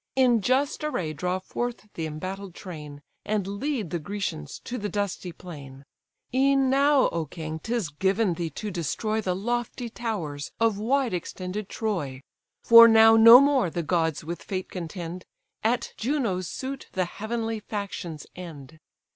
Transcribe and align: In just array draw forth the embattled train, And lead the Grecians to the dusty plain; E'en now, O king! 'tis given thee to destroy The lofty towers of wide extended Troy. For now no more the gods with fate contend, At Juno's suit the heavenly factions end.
In 0.15 0.41
just 0.41 0.83
array 0.83 1.13
draw 1.13 1.37
forth 1.37 1.87
the 1.93 2.07
embattled 2.07 2.55
train, 2.55 3.03
And 3.23 3.45
lead 3.45 3.91
the 3.91 3.99
Grecians 3.99 4.57
to 4.63 4.79
the 4.79 4.89
dusty 4.89 5.31
plain; 5.31 5.85
E'en 6.33 6.71
now, 6.71 7.07
O 7.09 7.25
king! 7.27 7.59
'tis 7.59 7.89
given 7.89 8.33
thee 8.33 8.49
to 8.49 8.71
destroy 8.71 9.21
The 9.21 9.35
lofty 9.35 9.91
towers 9.91 10.51
of 10.59 10.79
wide 10.79 11.13
extended 11.13 11.69
Troy. 11.69 12.23
For 12.63 12.87
now 12.87 13.15
no 13.15 13.39
more 13.39 13.69
the 13.69 13.83
gods 13.83 14.23
with 14.23 14.41
fate 14.41 14.71
contend, 14.71 15.23
At 15.63 15.93
Juno's 15.97 16.47
suit 16.47 16.87
the 16.93 17.05
heavenly 17.05 17.59
factions 17.59 18.25
end. 18.35 18.79